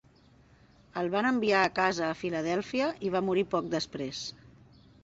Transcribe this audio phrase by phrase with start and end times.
[1.01, 4.27] El van enviar a casa a Filadèlfia i va morir poc després.